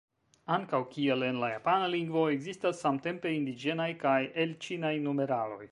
Ankaŭ 0.53 0.79
kiel 0.95 1.25
en 1.27 1.37
la 1.43 1.49
japana 1.51 1.91
lingvo, 1.97 2.23
ekzistas 2.37 2.81
samtempe 2.87 3.35
indiĝenaj 3.41 3.89
kaj 4.07 4.19
elĉinaj 4.45 4.97
numeraloj. 5.09 5.65